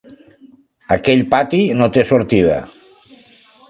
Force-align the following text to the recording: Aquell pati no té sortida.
Aquell 0.95 1.21
pati 1.35 1.61
no 1.83 1.91
té 1.99 2.07
sortida. 2.13 2.61